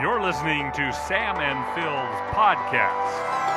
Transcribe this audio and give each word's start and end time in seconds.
You're 0.00 0.22
listening 0.22 0.72
to 0.72 0.92
Sam 0.94 1.36
and 1.36 1.60
Phil's 1.74 2.16
podcast. 2.32 3.50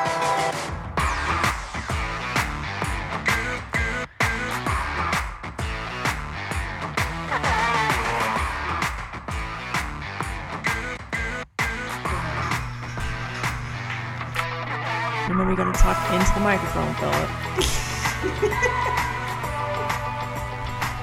And 15.29 15.39
then 15.39 15.47
we 15.47 15.55
got 15.55 15.73
to 15.73 15.79
talk 15.79 15.95
into 16.11 16.33
the 16.33 16.41
microphone, 16.41 16.93
Philip. 16.95 17.29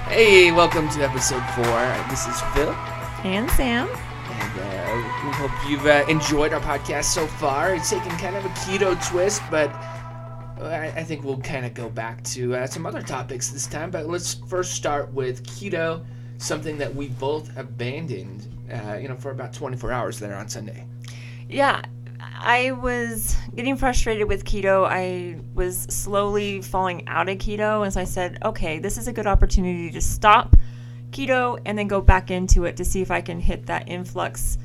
Hey, 0.08 0.52
welcome 0.52 0.90
to 0.90 1.00
episode 1.02 1.42
four. 1.54 2.04
This 2.10 2.26
is 2.26 2.38
Phil, 2.52 2.72
And 3.24 3.50
Sam. 3.52 3.88
And 4.30 4.60
uh, 4.60 5.26
we 5.26 5.32
hope 5.32 5.50
you've 5.68 5.86
uh, 5.86 6.04
enjoyed 6.08 6.52
our 6.52 6.60
podcast 6.60 7.04
so 7.04 7.26
far. 7.26 7.74
It's 7.74 7.90
taken 7.90 8.10
kind 8.18 8.36
of 8.36 8.44
a 8.44 8.48
keto 8.50 8.94
twist, 9.08 9.42
but 9.50 9.70
I, 10.60 10.92
I 10.96 11.02
think 11.02 11.24
we'll 11.24 11.40
kind 11.40 11.64
of 11.66 11.74
go 11.74 11.88
back 11.88 12.22
to 12.24 12.54
uh, 12.54 12.66
some 12.66 12.86
other 12.86 13.02
topics 13.02 13.50
this 13.50 13.66
time. 13.66 13.90
But 13.90 14.08
let's 14.08 14.34
first 14.34 14.72
start 14.72 15.12
with 15.12 15.44
keto, 15.44 16.04
something 16.38 16.78
that 16.78 16.94
we 16.94 17.08
both 17.08 17.56
abandoned, 17.56 18.46
uh, 18.72 18.94
you 18.94 19.08
know, 19.08 19.16
for 19.16 19.30
about 19.30 19.52
24 19.52 19.92
hours 19.92 20.18
there 20.18 20.36
on 20.36 20.48
Sunday. 20.48 20.86
Yeah, 21.48 21.82
I 22.20 22.72
was 22.72 23.36
getting 23.54 23.76
frustrated 23.76 24.28
with 24.28 24.44
keto. 24.44 24.86
I 24.86 25.38
was 25.54 25.80
slowly 25.82 26.62
falling 26.62 27.06
out 27.08 27.28
of 27.28 27.38
keto. 27.38 27.84
And 27.84 27.92
so 27.92 28.00
I 28.00 28.04
said, 28.04 28.38
okay, 28.44 28.78
this 28.78 28.96
is 28.98 29.08
a 29.08 29.12
good 29.12 29.26
opportunity 29.26 29.90
to 29.90 30.00
stop 30.00 30.56
keto 31.10 31.60
and 31.64 31.78
then 31.78 31.88
go 31.88 32.00
back 32.00 32.30
into 32.30 32.64
it 32.64 32.76
to 32.76 32.84
see 32.84 33.00
if 33.00 33.10
I 33.10 33.20
can 33.20 33.40
hit 33.40 33.66
that 33.66 33.88
influx 33.88 34.58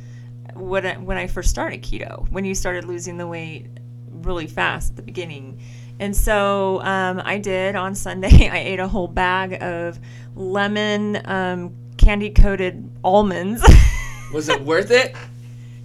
when 0.54 0.86
I, 0.86 0.98
when 0.98 1.18
I 1.18 1.28
first 1.28 1.50
started 1.50 1.82
keto, 1.82 2.30
when 2.32 2.46
you 2.46 2.56
started 2.56 2.86
losing 2.86 3.18
the 3.18 3.28
weight 3.28 3.68
really 4.12 4.48
fast 4.48 4.92
at 4.92 4.96
the 4.96 5.02
beginning. 5.02 5.60
And 6.00 6.16
so 6.16 6.82
um, 6.82 7.22
I 7.24 7.38
did 7.38 7.76
on 7.76 7.96
Sunday. 7.96 8.50
I 8.52 8.60
ate 8.60 8.80
a 8.80 8.88
whole 8.88 9.08
bag 9.08 9.62
of 9.62 10.00
lemon 10.36 11.22
um, 11.26 11.76
candy 11.98 12.30
coated 12.30 12.90
almonds. 13.04 13.64
Was 14.34 14.50
it 14.50 14.62
worth 14.62 14.92
it? 14.92 15.16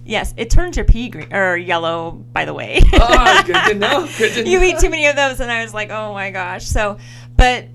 yes, 0.05 0.33
it 0.37 0.49
turns 0.49 0.75
your 0.77 0.85
pea 0.85 1.09
green 1.09 1.33
or 1.33 1.55
yellow, 1.57 2.11
by 2.11 2.45
the 2.45 2.53
way. 2.53 2.81
Oh, 2.93 3.43
good 3.45 3.65
to 3.67 3.73
know. 3.75 4.07
Good 4.17 4.33
to 4.33 4.43
you 4.49 4.59
know. 4.59 4.65
eat 4.65 4.79
too 4.79 4.89
many 4.89 5.07
of 5.07 5.15
those, 5.15 5.39
and 5.39 5.51
I 5.51 5.63
was 5.63 5.73
like, 5.73 5.89
oh 5.89 6.13
my 6.13 6.31
gosh. 6.31 6.65
So, 6.65 6.97
but 7.37 7.67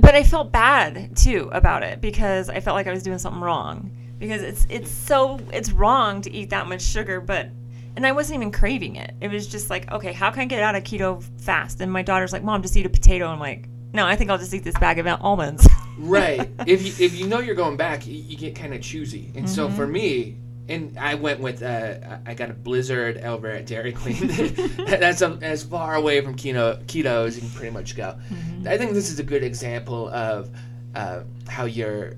but 0.00 0.14
I 0.14 0.22
felt 0.22 0.52
bad 0.52 1.16
too 1.16 1.50
about 1.52 1.82
it 1.82 2.00
because 2.00 2.48
I 2.48 2.60
felt 2.60 2.74
like 2.74 2.86
I 2.86 2.92
was 2.92 3.02
doing 3.02 3.18
something 3.18 3.42
wrong 3.42 3.90
because 4.18 4.42
it's 4.42 4.66
it's 4.68 4.90
so 4.90 5.38
it's 5.52 5.70
wrong 5.72 6.20
to 6.22 6.30
eat 6.32 6.50
that 6.50 6.66
much 6.66 6.82
sugar, 6.82 7.20
but 7.20 7.48
and 7.96 8.06
I 8.06 8.12
wasn't 8.12 8.36
even 8.40 8.52
craving 8.52 8.96
it. 8.96 9.14
It 9.20 9.28
was 9.28 9.46
just 9.46 9.68
like, 9.68 9.90
okay, 9.90 10.12
how 10.12 10.30
can 10.30 10.42
I 10.42 10.44
get 10.46 10.62
out 10.62 10.74
of 10.76 10.84
keto 10.84 11.22
fast? 11.40 11.80
And 11.80 11.92
my 11.92 12.02
daughter's 12.02 12.32
like, 12.32 12.44
mom, 12.44 12.62
just 12.62 12.76
eat 12.76 12.86
a 12.86 12.90
potato. 12.90 13.26
I'm 13.26 13.40
like, 13.40 13.68
no, 13.92 14.06
I 14.06 14.14
think 14.14 14.30
I'll 14.30 14.38
just 14.38 14.54
eat 14.54 14.62
this 14.64 14.78
bag 14.78 14.98
of 15.00 15.06
almonds. 15.20 15.66
right 15.98 16.48
if 16.66 16.82
you 16.82 17.04
if 17.04 17.14
you 17.14 17.26
know 17.26 17.40
you're 17.40 17.54
going 17.54 17.76
back 17.76 18.06
you, 18.06 18.14
you 18.14 18.36
get 18.36 18.54
kind 18.54 18.72
of 18.72 18.80
choosy 18.80 19.30
and 19.34 19.48
so 19.50 19.68
for 19.68 19.82
Mm-hmm. 19.82 19.92
me 19.92 20.36
and 20.70 20.98
i 20.98 21.14
went 21.14 21.40
with 21.40 21.62
uh, 21.62 22.18
i 22.26 22.34
got 22.34 22.50
a 22.50 22.54
blizzard 22.54 23.18
over 23.18 23.48
at 23.48 23.66
dairy 23.66 23.92
queen. 23.92 24.26
That's 24.86 25.22
um 25.22 25.38
as 25.42 25.62
far 25.64 25.94
away 25.96 26.20
from 26.20 26.34
keto 26.36 26.82
keto 26.86 27.26
as 27.26 27.36
you 27.36 27.42
can 27.42 27.50
pretty 27.50 27.72
much 27.72 27.96
go. 27.96 28.16
Mm-hmm. 28.30 28.68
i 28.68 28.78
think 28.78 28.92
this 28.92 29.10
is 29.10 29.18
a 29.18 29.22
good 29.24 29.44
example 29.44 30.08
of 30.08 30.50
uh, 30.94 31.22
how 31.48 31.64
your 31.66 32.14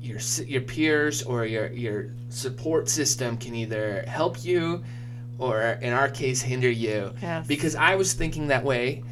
your 0.00 0.18
your 0.46 0.62
peers 0.62 1.22
or 1.22 1.44
your 1.44 1.70
your 1.72 2.10
support 2.30 2.88
system 2.88 3.36
can 3.36 3.54
either 3.54 4.04
help 4.06 4.44
you 4.44 4.82
or 5.38 5.60
in 5.82 5.92
our 5.92 6.08
case 6.08 6.40
hinder 6.42 6.70
you. 6.70 7.12
Yes. 7.22 7.46
because 7.46 7.74
i 7.74 7.94
was 7.94 8.12
thinking 8.14 8.48
that 8.48 8.64
way. 8.64 9.02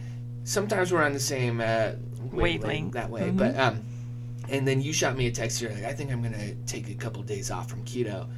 Sometimes 0.44 0.92
we're 0.92 1.02
on 1.02 1.12
the 1.12 1.20
same 1.20 1.60
uh, 1.60 1.92
wavelength 2.32 2.92
that 2.94 3.10
way. 3.10 3.22
Mhm. 3.30 3.36
but 3.36 3.56
um 3.58 3.80
and 4.48 4.66
then 4.66 4.80
you 4.80 4.92
shot 4.92 5.16
me 5.16 5.26
a 5.26 5.30
text 5.30 5.60
you're 5.60 5.72
like 5.72 5.84
i 5.84 5.92
think 5.92 6.10
i'm 6.12 6.22
gonna 6.22 6.54
take 6.66 6.88
a 6.88 6.94
couple 6.94 7.20
days 7.22 7.50
off 7.50 7.68
from 7.68 7.82
keto 7.84 8.28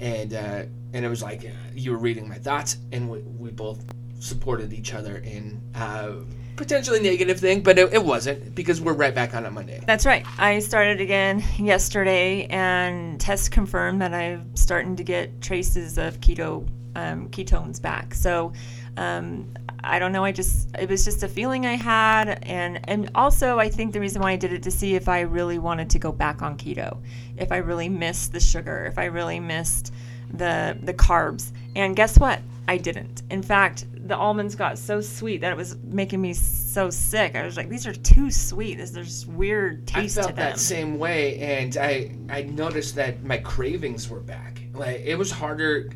and 0.00 0.34
uh 0.34 0.62
and 0.92 1.04
it 1.04 1.08
was 1.08 1.22
like 1.22 1.44
uh, 1.44 1.48
you 1.74 1.90
were 1.90 1.98
reading 1.98 2.28
my 2.28 2.36
thoughts 2.36 2.78
and 2.92 3.08
we, 3.08 3.18
we 3.20 3.50
both 3.50 3.84
supported 4.20 4.72
each 4.72 4.94
other 4.94 5.18
in 5.18 5.60
uh 5.74 6.12
potentially 6.56 7.00
negative 7.00 7.38
thing 7.38 7.62
but 7.62 7.78
it, 7.78 7.92
it 7.92 8.02
wasn't 8.02 8.54
because 8.54 8.80
we're 8.80 8.94
right 8.94 9.14
back 9.14 9.34
on 9.34 9.44
it 9.44 9.50
monday 9.50 9.78
That's 9.86 10.06
right. 10.06 10.24
I 10.38 10.58
started 10.60 11.00
again 11.00 11.44
yesterday, 11.58 12.46
and 12.46 13.20
tests 13.20 13.48
confirmed 13.48 14.00
that 14.00 14.14
I'm 14.14 14.56
starting 14.56 14.96
to 14.96 15.04
get 15.04 15.40
traces 15.42 15.98
of 15.98 16.18
keto 16.20 16.66
um, 16.96 17.28
ketones 17.28 17.80
back. 17.80 18.14
So 18.14 18.52
um, 18.96 19.46
I 19.84 19.98
don't 19.98 20.12
know. 20.12 20.24
I 20.24 20.32
just 20.32 20.74
it 20.76 20.88
was 20.88 21.04
just 21.04 21.22
a 21.22 21.28
feeling 21.28 21.64
I 21.66 21.76
had, 21.76 22.40
and 22.42 22.80
and 22.88 23.10
also 23.14 23.58
I 23.58 23.68
think 23.68 23.92
the 23.92 24.00
reason 24.00 24.20
why 24.22 24.32
I 24.32 24.36
did 24.36 24.52
it 24.52 24.62
to 24.64 24.70
see 24.70 24.94
if 24.94 25.08
I 25.08 25.20
really 25.20 25.58
wanted 25.58 25.90
to 25.90 25.98
go 25.98 26.12
back 26.12 26.42
on 26.42 26.56
keto, 26.56 26.98
if 27.36 27.52
I 27.52 27.58
really 27.58 27.88
missed 27.88 28.32
the 28.32 28.40
sugar, 28.40 28.86
if 28.86 28.98
I 28.98 29.04
really 29.04 29.40
missed 29.40 29.92
the 30.32 30.76
the 30.82 30.94
carbs. 30.94 31.52
And 31.74 31.94
guess 31.94 32.18
what? 32.18 32.40
I 32.68 32.78
didn't. 32.78 33.22
In 33.30 33.42
fact, 33.42 33.86
the 34.08 34.16
almonds 34.16 34.56
got 34.56 34.76
so 34.78 35.00
sweet 35.00 35.40
that 35.42 35.52
it 35.52 35.56
was 35.56 35.76
making 35.84 36.20
me 36.20 36.32
so 36.32 36.90
sick. 36.90 37.36
I 37.36 37.44
was 37.44 37.56
like, 37.56 37.68
these 37.68 37.86
are 37.86 37.92
too 37.92 38.30
sweet. 38.30 38.78
There's 38.78 38.92
there's 38.92 39.26
weird 39.26 39.88
I 39.94 40.00
taste 40.00 40.16
to 40.16 40.22
felt 40.22 40.36
them. 40.36 40.50
that 40.50 40.58
same 40.58 40.98
way, 40.98 41.38
and 41.38 41.76
I 41.76 42.10
I 42.28 42.42
noticed 42.42 42.96
that 42.96 43.22
my 43.22 43.38
cravings 43.38 44.08
were 44.08 44.20
back. 44.20 44.60
Like 44.74 45.00
it 45.04 45.16
was 45.16 45.30
harder 45.30 45.90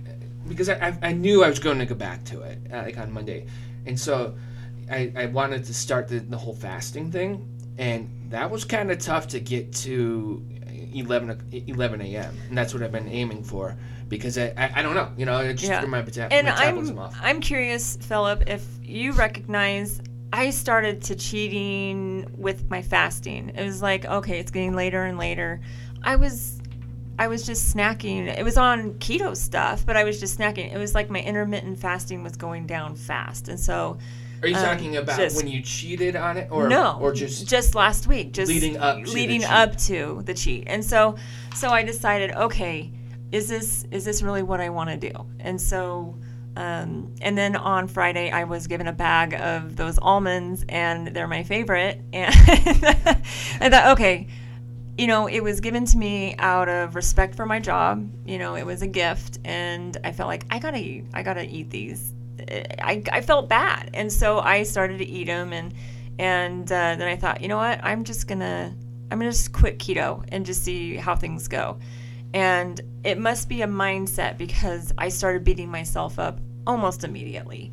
because 0.49 0.69
I 0.69 0.75
I, 0.89 0.99
I 1.09 1.13
knew 1.13 1.43
I 1.45 1.49
was 1.49 1.59
going 1.59 1.79
to 1.79 1.87
go 1.87 1.95
back 1.95 2.25
to 2.27 2.41
it 2.43 2.59
uh, 2.73 2.83
like 2.83 2.99
on 2.99 3.13
Monday, 3.13 3.47
and 3.87 3.99
so 3.99 4.35
I 4.91 5.13
I 5.17 5.27
wanted 5.27 5.65
to 5.65 5.75
start 5.75 6.09
the 6.09 6.19
the 6.21 6.39
whole 6.39 6.55
fasting 6.55 7.11
thing, 7.11 7.47
and 7.79 8.09
that 8.31 8.51
was 8.51 8.65
kind 8.65 8.91
of 8.91 8.99
tough 8.99 9.29
to 9.29 9.41
get 9.41 9.73
to 9.75 10.45
11 10.95 11.31
o- 11.31 11.57
11 11.67 12.01
a.m. 12.01 12.37
and 12.49 12.57
that's 12.59 12.73
what 12.75 12.83
I've 12.83 12.93
been 12.93 13.09
aiming 13.09 13.45
for 13.45 13.77
because 14.09 14.37
I 14.39 14.53
I, 14.57 14.73
I 14.77 14.83
don't 14.83 14.95
know 14.95 15.13
you 15.17 15.25
know 15.27 15.39
it 15.39 15.55
just 15.55 15.71
Yeah. 15.71 15.81
threw 15.81 15.89
my, 15.89 16.03
meta- 16.03 16.33
and 16.33 16.47
metabolism 16.47 16.99
I'm 16.99 17.05
off. 17.05 17.17
I'm 17.23 17.41
curious, 17.41 17.97
Philip, 17.97 18.45
if 18.49 18.65
you 18.83 19.13
recognize 19.13 20.01
I 20.33 20.51
started 20.51 21.03
to 21.03 21.17
cheating 21.17 22.31
with 22.39 22.71
my 22.71 22.83
fasting. 22.83 23.49
It 23.51 23.65
was 23.65 23.83
like, 23.83 24.05
okay, 24.05 24.39
it's 24.39 24.53
getting 24.53 24.75
later 24.75 25.05
and 25.05 25.19
later. 25.19 25.61
I 26.05 26.15
was 26.17 26.60
I 27.21 27.29
was 27.29 27.45
just 27.45 27.77
snacking. 27.77 28.35
It 28.35 28.43
was 28.43 28.57
on 28.57 28.95
keto 28.95 29.37
stuff, 29.37 29.85
but 29.85 29.95
I 29.95 30.05
was 30.05 30.19
just 30.19 30.39
snacking. 30.39 30.73
It 30.73 30.79
was 30.79 30.95
like 30.95 31.11
my 31.11 31.21
intermittent 31.21 31.79
fasting 31.79 32.23
was 32.23 32.35
going 32.35 32.67
down 32.67 32.97
fast. 32.97 33.49
And 33.49 33.61
so 33.61 33.99
Are 34.41 34.49
you 34.49 34.57
um, 34.57 34.65
talking 34.65 34.97
about 34.97 35.19
just- 35.19 35.37
when 35.37 35.47
you 35.47 35.61
cheated 35.61 36.17
on 36.17 36.39
it 36.39 36.49
or 36.51 36.67
no, 36.67 36.97
or 36.99 37.13
just 37.13 37.47
just 37.47 37.75
last 37.75 38.07
week, 38.07 38.33
just 38.33 38.49
leading 38.49 38.79
up 38.79 39.05
to 39.05 39.11
leading 39.11 39.45
up 39.45 39.77
to 39.81 40.23
the 40.25 40.33
cheat. 40.33 40.65
And 40.67 40.83
so, 40.83 41.17
so 41.55 41.69
I 41.69 41.83
decided, 41.83 42.33
okay, 42.33 42.91
is 43.33 43.51
this 43.51 43.85
is 43.91 44.07
this 44.07 44.23
really 44.23 44.43
what 44.43 44.63
I 44.63 44.71
want 44.71 44.89
to 44.89 44.97
do? 44.97 45.27
And 45.41 45.61
so, 45.61 46.17
um, 46.57 47.15
and 47.21 47.37
then 47.37 47.55
on 47.55 47.87
Friday, 47.87 48.31
I 48.31 48.45
was 48.45 48.67
given 48.67 48.87
a 48.87 48.95
bag 48.95 49.35
of 49.35 49.77
those 49.77 49.99
almonds, 49.99 50.65
and 50.71 51.09
they're 51.09 51.29
my 51.29 51.43
favorite. 51.43 52.01
And 52.15 52.33
I 53.61 53.69
thought, 53.69 53.93
okay, 53.93 54.27
you 54.99 55.07
know, 55.07 55.27
it 55.27 55.41
was 55.41 55.61
given 55.61 55.85
to 55.87 55.97
me 55.97 56.35
out 56.39 56.69
of 56.69 56.95
respect 56.95 57.35
for 57.35 57.47
my 57.47 57.61
job. 57.61 58.09
You 58.27 58.39
know, 58.39 58.55
it 58.55 58.65
was 58.65 58.83
a 58.83 58.87
gift, 58.87 59.39
and 59.45 59.97
I 60.05 60.13
felt 60.13 60.29
like 60.29 60.45
I 60.51 60.59
gotta. 60.59 61.03
I 61.15 61.23
gotta 61.23 61.45
eat 61.45 61.71
these. 61.71 62.13
I, 62.49 63.03
I 63.13 63.21
felt 63.21 63.49
bad, 63.49 63.91
and 63.95 64.13
so 64.13 64.41
I 64.41 64.63
started 64.63 64.99
to 64.99 65.07
eat 65.07 65.25
them, 65.25 65.53
and 65.53 65.75
and 66.19 66.65
uh, 66.71 66.97
then 66.97 67.03
I 67.03 67.17
thought, 67.17 67.41
you 67.41 67.49
know 67.49 67.57
what? 67.57 67.81
I'm 67.83 68.05
just 68.05 68.29
gonna 68.29 68.75
I'm 69.11 69.19
gonna 69.19 69.31
just 69.31 69.53
quit 69.53 69.79
keto 69.79 70.25
and 70.29 70.47
just 70.47 70.63
see 70.63 70.97
how 70.97 71.17
things 71.17 71.49
go. 71.49 71.79
And 72.33 72.81
it 73.03 73.19
must 73.19 73.49
be 73.49 73.63
a 73.63 73.67
mindset 73.67 74.39
because 74.39 74.93
I 74.97 75.09
started 75.09 75.43
beating 75.43 75.71
myself 75.71 76.19
up 76.19 76.39
almost 76.67 77.03
immediately. 77.03 77.73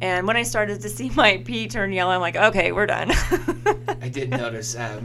And 0.00 0.26
when 0.26 0.36
I 0.36 0.42
started 0.42 0.80
to 0.82 0.88
see 0.88 1.10
my 1.14 1.38
pee 1.38 1.66
turn 1.68 1.92
yellow, 1.92 2.12
I'm 2.12 2.20
like, 2.20 2.36
okay, 2.36 2.72
we're 2.72 2.86
done. 2.86 3.10
I 4.00 4.08
did 4.08 4.30
notice 4.30 4.76
uh, 4.76 5.00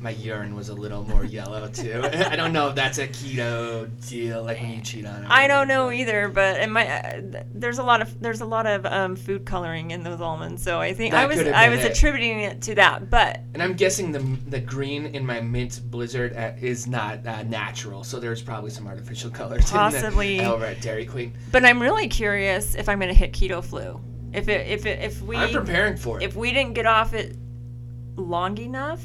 my, 0.00 0.10
urine 0.10 0.54
was 0.54 0.68
a 0.68 0.74
little 0.74 1.06
more 1.08 1.24
yellow 1.24 1.68
too. 1.68 2.00
I 2.12 2.34
don't 2.36 2.52
know 2.52 2.68
if 2.68 2.74
that's 2.74 2.98
a 2.98 3.06
keto 3.06 3.88
deal, 4.08 4.42
like 4.42 4.60
when 4.60 4.72
you 4.72 4.80
cheat 4.80 5.06
on 5.06 5.24
it. 5.24 5.30
I 5.30 5.46
don't 5.46 5.68
know 5.68 5.90
either, 5.90 6.28
but 6.28 6.60
in 6.60 6.70
my 6.70 6.88
uh, 6.88 7.42
there's 7.54 7.78
a 7.78 7.82
lot 7.82 8.00
of 8.02 8.20
there's 8.20 8.40
a 8.40 8.46
lot 8.46 8.66
of 8.66 8.86
um, 8.86 9.16
food 9.16 9.44
coloring 9.44 9.90
in 9.90 10.02
those 10.02 10.20
almonds, 10.20 10.62
so 10.62 10.80
I 10.80 10.92
think 10.94 11.12
That 11.12 11.24
I 11.24 11.26
was 11.26 11.38
I 11.40 11.68
was 11.68 11.80
it. 11.84 11.92
attributing 11.92 12.40
it 12.40 12.62
to 12.62 12.74
that. 12.76 13.10
But 13.10 13.40
And 13.54 13.62
I'm 13.62 13.74
guessing 13.74 14.12
the 14.12 14.20
the 14.48 14.60
green 14.60 15.06
in 15.06 15.24
my 15.24 15.40
mint 15.40 15.80
blizzard 15.90 16.36
uh, 16.36 16.52
is 16.60 16.86
not 16.86 17.26
uh, 17.26 17.42
natural, 17.44 18.02
so 18.04 18.18
there's 18.18 18.42
probably 18.42 18.70
some 18.70 18.86
artificial 18.86 19.30
colors. 19.30 19.70
Possibly. 19.70 20.40
over 20.40 20.64
at 20.64 20.80
Dairy 20.80 21.06
Queen. 21.06 21.32
but 21.52 21.64
I'm 21.64 21.80
really 21.80 22.08
curious 22.08 22.74
if 22.74 22.88
I'm 22.88 22.98
going 22.98 23.12
to 23.12 23.18
hit 23.18 23.32
keto 23.32 23.64
flu. 23.64 24.00
If 24.32 24.48
it 24.48 24.66
if 24.68 24.86
it 24.86 25.02
if 25.02 25.20
we 25.22 25.36
I'm 25.36 25.52
preparing 25.52 25.96
for 25.96 26.20
it. 26.20 26.24
if 26.24 26.36
we 26.36 26.52
didn't 26.52 26.74
get 26.74 26.86
off 26.86 27.14
it 27.14 27.36
long 28.16 28.58
enough 28.58 29.02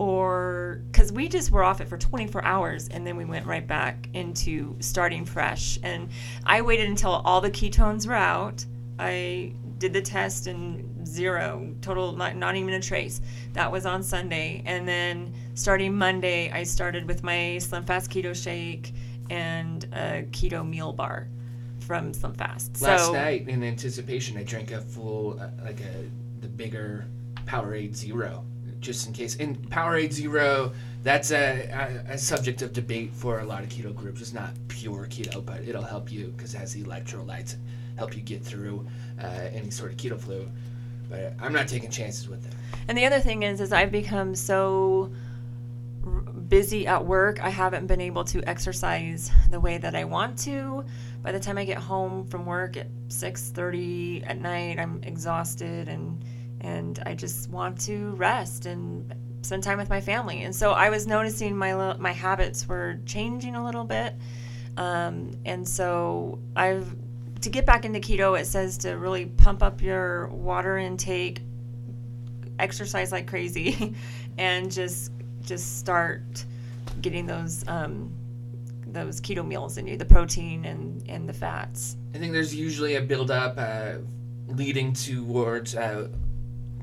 or 0.00 0.80
because 0.86 1.12
we 1.12 1.28
just 1.28 1.50
were 1.50 1.62
off 1.62 1.82
it 1.82 1.86
for 1.86 1.98
24 1.98 2.42
hours 2.42 2.88
and 2.88 3.06
then 3.06 3.18
we 3.18 3.26
went 3.26 3.44
right 3.44 3.66
back 3.66 4.08
into 4.14 4.74
starting 4.80 5.26
fresh. 5.26 5.78
And 5.82 6.08
I 6.46 6.62
waited 6.62 6.88
until 6.88 7.10
all 7.10 7.42
the 7.42 7.50
ketones 7.50 8.06
were 8.06 8.14
out. 8.14 8.64
I 8.98 9.52
did 9.76 9.92
the 9.92 10.00
test 10.00 10.46
and 10.46 11.06
zero, 11.06 11.74
total, 11.82 12.12
not, 12.12 12.34
not 12.34 12.56
even 12.56 12.72
a 12.72 12.80
trace. 12.80 13.20
That 13.52 13.70
was 13.70 13.84
on 13.84 14.02
Sunday. 14.02 14.62
And 14.64 14.88
then 14.88 15.34
starting 15.52 15.94
Monday, 15.94 16.50
I 16.50 16.62
started 16.62 17.06
with 17.06 17.22
my 17.22 17.58
Slim 17.58 17.84
Fast 17.84 18.10
Keto 18.10 18.34
Shake 18.34 18.94
and 19.28 19.84
a 19.92 20.22
keto 20.30 20.66
meal 20.66 20.94
bar 20.94 21.28
from 21.80 22.14
Slim 22.14 22.32
Fast. 22.32 22.80
Last 22.80 23.04
so, 23.04 23.12
night, 23.12 23.46
in 23.50 23.62
anticipation, 23.62 24.38
I 24.38 24.44
drank 24.44 24.70
a 24.70 24.80
full, 24.80 25.38
uh, 25.38 25.50
like 25.62 25.80
a 25.80 26.10
the 26.40 26.48
bigger 26.48 27.04
Powerade 27.44 27.94
Zero, 27.94 28.46
just 28.80 29.06
in 29.06 29.12
case. 29.12 29.36
And 29.36 29.58
Powerade 29.70 30.12
Zero, 30.12 30.72
that's 31.02 31.30
a, 31.30 31.68
a, 32.08 32.12
a 32.14 32.18
subject 32.18 32.62
of 32.62 32.72
debate 32.72 33.12
for 33.12 33.40
a 33.40 33.44
lot 33.44 33.62
of 33.62 33.68
keto 33.68 33.94
groups. 33.94 34.20
It's 34.20 34.32
not 34.32 34.52
pure 34.68 35.06
keto, 35.06 35.44
but 35.44 35.62
it'll 35.62 35.82
help 35.82 36.10
you 36.10 36.28
because 36.36 36.54
it 36.54 36.58
has 36.58 36.74
electrolytes, 36.74 37.56
help 37.96 38.16
you 38.16 38.22
get 38.22 38.42
through 38.44 38.86
uh, 39.22 39.26
any 39.52 39.70
sort 39.70 39.92
of 39.92 39.96
keto 39.96 40.18
flu. 40.18 40.50
But 41.08 41.34
I'm 41.40 41.52
not 41.52 41.68
taking 41.68 41.90
chances 41.90 42.28
with 42.28 42.42
that. 42.44 42.54
And 42.88 42.96
the 42.96 43.04
other 43.04 43.20
thing 43.20 43.42
is, 43.42 43.60
is 43.60 43.72
I've 43.72 43.92
become 43.92 44.34
so 44.34 45.12
busy 46.48 46.86
at 46.86 47.04
work. 47.04 47.42
I 47.42 47.50
haven't 47.50 47.86
been 47.86 48.00
able 48.00 48.24
to 48.24 48.42
exercise 48.48 49.30
the 49.50 49.60
way 49.60 49.78
that 49.78 49.94
I 49.94 50.04
want 50.04 50.38
to. 50.40 50.84
By 51.22 51.32
the 51.32 51.40
time 51.40 51.58
I 51.58 51.64
get 51.64 51.78
home 51.78 52.26
from 52.26 52.46
work 52.46 52.76
at 52.76 52.88
6:30 53.08 54.24
at 54.26 54.40
night, 54.40 54.78
I'm 54.78 55.02
exhausted 55.02 55.88
and 55.88 56.24
and 56.60 57.02
I 57.06 57.14
just 57.14 57.50
want 57.50 57.80
to 57.82 58.10
rest 58.12 58.66
and 58.66 59.14
spend 59.42 59.62
time 59.62 59.78
with 59.78 59.88
my 59.88 60.00
family. 60.00 60.42
And 60.42 60.54
so 60.54 60.72
I 60.72 60.90
was 60.90 61.06
noticing 61.06 61.56
my 61.56 61.96
my 61.98 62.12
habits 62.12 62.68
were 62.68 62.98
changing 63.06 63.56
a 63.56 63.64
little 63.64 63.84
bit. 63.84 64.14
Um, 64.76 65.32
and 65.44 65.66
so 65.66 66.38
I've 66.56 66.94
to 67.40 67.50
get 67.50 67.64
back 67.64 67.84
into 67.84 68.00
keto, 68.00 68.38
it 68.38 68.46
says 68.46 68.76
to 68.78 68.92
really 68.92 69.26
pump 69.26 69.62
up 69.62 69.80
your 69.80 70.28
water 70.28 70.76
intake, 70.76 71.42
exercise 72.58 73.12
like 73.12 73.26
crazy, 73.26 73.94
and 74.38 74.70
just 74.70 75.12
just 75.42 75.78
start 75.78 76.44
getting 77.00 77.26
those 77.26 77.66
um, 77.68 78.12
those 78.86 79.20
keto 79.20 79.46
meals 79.46 79.78
in 79.78 79.86
you, 79.86 79.96
the 79.96 80.04
protein 80.04 80.64
and 80.64 81.02
and 81.08 81.28
the 81.28 81.32
fats. 81.32 81.96
I 82.14 82.18
think 82.18 82.32
there's 82.32 82.54
usually 82.54 82.96
a 82.96 83.00
build-up 83.00 83.54
uh, 83.56 83.92
leading 84.48 84.92
towards 84.92 85.74
uh, 85.74 86.08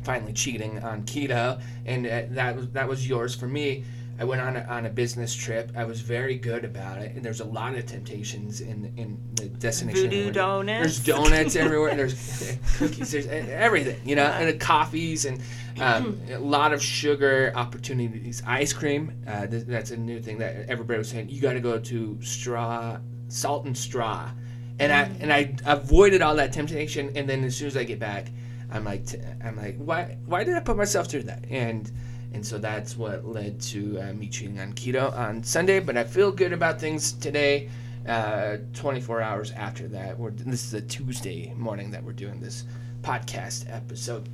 finally 0.08 0.32
cheating 0.32 0.82
on 0.84 1.04
keto, 1.04 1.62
and 1.86 2.08
uh, 2.08 2.22
that 2.30 2.56
was 2.56 2.70
that 2.70 2.88
was 2.88 3.08
yours 3.08 3.36
for 3.36 3.46
me. 3.46 3.84
I 4.20 4.24
went 4.24 4.42
on 4.42 4.56
a, 4.56 4.62
on 4.62 4.86
a 4.86 4.90
business 4.90 5.36
trip. 5.36 5.72
I 5.76 5.84
was 5.84 6.00
very 6.00 6.38
good 6.38 6.64
about 6.64 7.00
it, 7.00 7.14
and 7.16 7.24
there's 7.24 7.42
a 7.42 7.46
lot 7.46 7.76
of 7.76 7.86
temptations 7.86 8.62
in 8.62 8.94
in 8.96 9.20
the 9.34 9.50
destination. 9.50 10.10
Voodoo 10.10 10.32
donuts. 10.32 10.82
There's 10.82 11.06
donuts 11.06 11.56
everywhere. 11.66 11.94
There's 11.94 12.58
cookies. 12.78 13.12
There's 13.12 13.28
everything, 13.28 14.00
you 14.08 14.16
know, 14.16 14.24
and 14.24 14.48
the 14.48 14.58
coffees 14.58 15.26
and 15.26 15.42
um, 15.82 16.20
a 16.32 16.40
lot 16.40 16.72
of 16.72 16.82
sugar 16.82 17.52
opportunities. 17.54 18.42
Ice 18.48 18.72
cream. 18.72 19.12
Uh, 19.28 19.46
th- 19.46 19.66
that's 19.66 19.92
a 19.92 19.98
new 19.98 20.22
thing 20.22 20.38
that 20.38 20.70
everybody 20.70 20.98
was 20.98 21.10
saying. 21.10 21.28
You 21.30 21.42
got 21.42 21.54
to 21.54 21.60
go 21.60 21.78
to 21.78 22.18
straw, 22.22 22.98
salt 23.28 23.66
and 23.66 23.78
straw, 23.78 24.32
and 24.80 24.94
I 24.94 25.02
and 25.20 25.34
I 25.34 25.54
avoided 25.66 26.22
all 26.22 26.36
that 26.38 26.54
temptation. 26.54 27.12
And 27.18 27.30
then 27.30 27.44
as 27.44 27.58
soon 27.58 27.68
as 27.68 27.76
I 27.76 27.84
get 27.84 28.00
back, 28.00 28.30
I'm 28.72 28.84
like, 28.84 29.06
t- 29.06 29.20
I'm 29.44 29.56
like, 29.56 29.78
why 29.78 30.18
why 30.26 30.44
did 30.44 30.56
I 30.56 30.60
put 30.60 30.78
myself 30.78 31.08
through 31.08 31.24
that? 31.24 31.46
And 31.50 31.92
and 32.34 32.46
so 32.46 32.58
that's 32.58 32.98
what 32.98 33.26
led 33.26 33.60
to 33.62 34.00
uh, 34.00 34.14
me 34.14 34.28
cheating 34.28 34.60
on 34.60 34.74
keto 34.74 35.16
on 35.16 35.44
Sunday. 35.44 35.80
But 35.80 35.98
I 35.98 36.04
feel 36.04 36.32
good 36.32 36.54
about 36.54 36.80
things 36.80 37.14
today. 37.14 37.70
Uh, 38.08 38.58
24 38.74 39.22
hours 39.22 39.52
after 39.52 39.86
that, 39.90 40.18
we're, 40.18 40.32
this 40.32 40.64
is 40.64 40.74
a 40.74 40.82
Tuesday 40.82 41.54
morning 41.58 41.92
that 41.92 42.02
we're 42.02 42.14
doing 42.14 42.40
this 42.40 42.64
podcast 43.02 43.66
episode. 43.70 44.30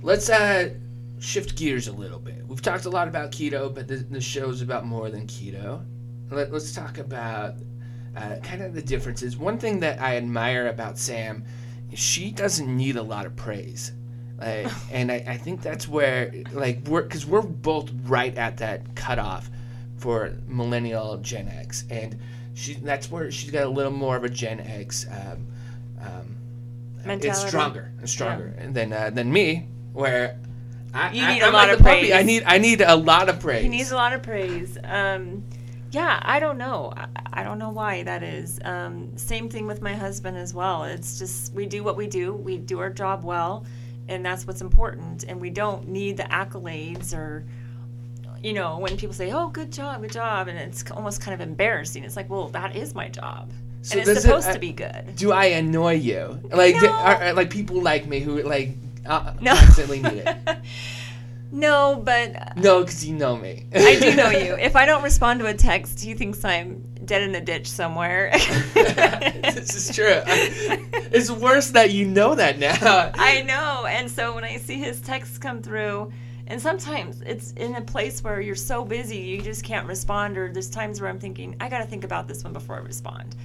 Let's 0.00 0.30
uh, 0.30 0.70
shift 1.18 1.56
gears 1.56 1.88
a 1.88 1.92
little 1.92 2.18
bit. 2.18 2.46
We've 2.46 2.62
talked 2.62 2.86
a 2.86 2.90
lot 2.90 3.06
about 3.06 3.32
keto, 3.32 3.74
but 3.74 3.86
the, 3.86 3.96
the 3.96 4.18
is 4.18 4.62
about 4.62 4.86
more 4.86 5.10
than 5.10 5.26
keto. 5.26 5.84
Let, 6.30 6.52
let's 6.52 6.74
talk 6.74 6.98
about 6.98 7.56
uh, 8.16 8.36
kind 8.42 8.62
of 8.62 8.74
the 8.74 8.82
differences. 8.82 9.36
One 9.36 9.58
thing 9.58 9.80
that 9.80 10.00
I 10.00 10.16
admire 10.16 10.68
about 10.68 10.98
Sam 10.98 11.44
she 11.94 12.30
doesn't 12.30 12.74
need 12.74 12.96
a 12.96 13.02
lot 13.02 13.26
of 13.26 13.36
praise. 13.36 13.92
Like, 14.38 14.68
and 14.92 15.10
I, 15.10 15.24
I 15.26 15.36
think 15.36 15.62
that's 15.62 15.88
where, 15.88 16.32
like, 16.52 16.86
we're, 16.86 17.02
because 17.02 17.26
we're 17.26 17.42
both 17.42 17.90
right 18.04 18.36
at 18.36 18.58
that 18.58 18.94
cutoff 18.94 19.50
for 19.96 20.32
millennial 20.46 21.16
Gen 21.18 21.48
X. 21.48 21.84
And 21.90 22.18
she, 22.54 22.74
that's 22.74 23.10
where 23.10 23.30
she's 23.30 23.50
got 23.50 23.64
a 23.64 23.68
little 23.68 23.92
more 23.92 24.16
of 24.16 24.24
a 24.24 24.28
Gen 24.28 24.60
X 24.60 25.06
um, 25.10 25.46
um, 26.00 26.36
it's 27.06 27.46
stronger 27.46 27.92
and 27.98 28.08
stronger 28.08 28.54
than 28.70 28.92
uh, 28.92 29.10
than 29.10 29.32
me, 29.32 29.66
where 29.92 30.38
I, 30.94 31.12
You 31.12 31.26
need 31.26 31.42
a 31.42 31.46
I'm 31.46 31.52
lot 31.52 31.68
like 31.68 31.78
of 31.78 31.84
puppy. 31.84 32.00
praise. 32.00 32.12
I 32.12 32.22
need 32.22 32.42
I 32.46 32.58
need 32.58 32.80
a 32.80 32.96
lot 32.96 33.28
of 33.28 33.40
praise. 33.40 33.62
He 33.62 33.68
needs 33.68 33.90
a 33.92 33.96
lot 33.96 34.12
of 34.12 34.22
praise. 34.22 34.78
Um, 34.84 35.44
yeah, 35.94 36.18
I 36.22 36.40
don't 36.40 36.58
know. 36.58 36.92
I, 36.96 37.06
I 37.32 37.42
don't 37.44 37.58
know 37.58 37.70
why 37.70 38.02
that 38.02 38.22
is. 38.22 38.58
Um, 38.64 39.16
same 39.16 39.48
thing 39.48 39.66
with 39.66 39.80
my 39.80 39.94
husband 39.94 40.36
as 40.36 40.52
well. 40.54 40.84
It's 40.84 41.18
just 41.18 41.52
we 41.54 41.66
do 41.66 41.82
what 41.84 41.96
we 41.96 42.06
do. 42.06 42.32
We 42.32 42.58
do 42.58 42.78
our 42.80 42.90
job 42.90 43.24
well, 43.24 43.64
and 44.08 44.24
that's 44.24 44.46
what's 44.46 44.60
important. 44.60 45.24
And 45.28 45.40
we 45.40 45.50
don't 45.50 45.88
need 45.88 46.16
the 46.16 46.24
accolades 46.24 47.14
or, 47.14 47.44
you 48.42 48.52
know, 48.52 48.78
when 48.78 48.96
people 48.96 49.14
say, 49.14 49.32
"Oh, 49.32 49.48
good 49.48 49.72
job, 49.72 50.02
good 50.02 50.12
job," 50.12 50.48
and 50.48 50.58
it's 50.58 50.88
almost 50.90 51.20
kind 51.20 51.34
of 51.34 51.40
embarrassing. 51.46 52.04
It's 52.04 52.16
like, 52.16 52.28
well, 52.28 52.48
that 52.48 52.74
is 52.76 52.94
my 52.94 53.08
job, 53.08 53.50
So 53.82 53.98
and 53.98 54.08
it's 54.08 54.18
it- 54.18 54.22
supposed 54.22 54.52
to 54.52 54.58
be 54.58 54.72
good. 54.72 55.16
Do 55.16 55.32
I 55.32 55.46
annoy 55.46 55.94
you? 55.94 56.40
Like 56.52 56.78
do- 56.80 56.86
are, 56.88 57.16
are, 57.22 57.32
like 57.34 57.50
people 57.50 57.80
like 57.80 58.06
me 58.06 58.20
who 58.20 58.42
like 58.42 58.70
uh, 59.06 59.32
No. 59.40 59.54
constantly 59.54 60.00
need 60.02 60.24
it. 60.26 60.36
no, 61.54 62.02
but 62.04 62.34
uh, 62.36 62.44
No, 62.56 62.80
because 62.80 63.04
you 63.04 63.14
know 63.14 63.36
me. 63.36 63.66
I 63.74 63.98
do 64.00 64.14
know 64.16 64.30
you. 64.44 64.56
If 64.56 64.74
I 64.76 64.84
don't 64.86 65.02
respond 65.02 65.40
to 65.40 65.46
a 65.46 65.54
text, 65.54 66.00
he 66.00 66.14
thinks 66.14 66.44
I'm 66.44 66.82
dead 67.04 67.22
in 67.22 67.34
a 67.34 67.40
ditch 67.40 67.70
somewhere. 67.70 68.30
this 68.74 69.74
is 69.74 69.94
true. 69.94 70.20
I- 70.26 70.84
it's 71.12 71.30
worse 71.30 71.70
that 71.70 71.90
you 71.92 72.06
know 72.06 72.34
that 72.34 72.58
now. 72.58 73.12
I 73.14 73.42
know. 73.42 73.86
And 73.86 74.10
so 74.10 74.34
when 74.34 74.44
I 74.44 74.56
see 74.56 74.78
his 74.78 75.00
texts 75.00 75.38
come 75.38 75.62
through, 75.62 76.12
and 76.46 76.60
sometimes 76.60 77.22
it's 77.22 77.52
in 77.52 77.74
a 77.76 77.80
place 77.80 78.22
where 78.22 78.40
you're 78.40 78.54
so 78.54 78.84
busy 78.84 79.16
you 79.16 79.40
just 79.40 79.64
can't 79.64 79.86
respond, 79.86 80.36
or 80.36 80.52
there's 80.52 80.68
times 80.68 81.00
where 81.00 81.08
I'm 81.08 81.18
thinking, 81.20 81.56
I 81.60 81.68
got 81.68 81.78
to 81.78 81.84
think 81.86 82.04
about 82.04 82.28
this 82.28 82.42
one 82.44 82.52
before 82.52 82.76
I 82.76 82.80
respond. 82.80 83.36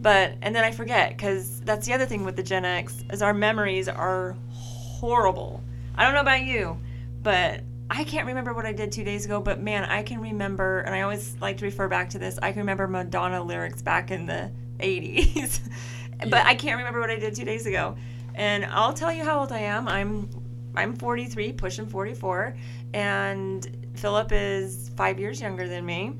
But, 0.00 0.34
and 0.42 0.54
then 0.54 0.64
I 0.64 0.70
forget, 0.70 1.10
because 1.16 1.60
that's 1.62 1.86
the 1.86 1.94
other 1.94 2.04
thing 2.06 2.24
with 2.24 2.36
the 2.36 2.42
Gen 2.42 2.64
X, 2.64 3.04
is 3.10 3.22
our 3.22 3.32
memories 3.34 3.88
are 3.88 4.36
horrible. 4.50 5.62
I 5.96 6.04
don't 6.04 6.14
know 6.14 6.20
about 6.20 6.42
you, 6.42 6.76
but 7.24 7.62
I 7.90 8.04
can't 8.04 8.26
remember 8.26 8.54
what 8.54 8.66
I 8.66 8.72
did 8.72 8.92
two 8.92 9.02
days 9.02 9.24
ago, 9.24 9.40
but 9.40 9.60
man, 9.60 9.84
I 9.84 10.02
can 10.02 10.20
remember, 10.20 10.80
and 10.80 10.94
I 10.94 11.02
always 11.02 11.36
like 11.40 11.56
to 11.58 11.64
refer 11.64 11.88
back 11.88 12.10
to 12.10 12.18
this, 12.18 12.38
I 12.40 12.52
can 12.52 12.60
remember 12.60 12.86
Madonna 12.86 13.42
lyrics 13.42 13.82
back 13.82 14.10
in 14.10 14.26
the 14.26 14.52
80s. 14.78 15.60
but 16.30 16.46
I 16.46 16.54
can't 16.54 16.78
remember 16.78 17.00
what 17.00 17.10
I 17.10 17.18
did 17.18 17.34
two 17.34 17.44
days 17.44 17.66
ago. 17.66 17.96
And 18.34 18.64
I'll 18.66 18.92
tell 18.94 19.12
you 19.12 19.24
how 19.24 19.40
old 19.40 19.52
I 19.52 19.60
am. 19.60 19.88
I'm 19.88 20.28
I'm 20.76 20.96
43, 20.96 21.52
pushing 21.52 21.86
44, 21.86 22.56
and 22.94 23.88
Philip 23.94 24.32
is 24.32 24.90
five 24.96 25.20
years 25.20 25.40
younger 25.40 25.68
than 25.68 25.86
me, 25.86 26.14